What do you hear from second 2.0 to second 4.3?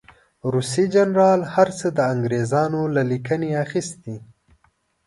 انګرېزانو له لیکنو اخیستي.